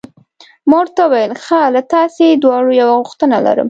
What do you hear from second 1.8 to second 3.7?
تاسي دواړو یوه غوښتنه لرم.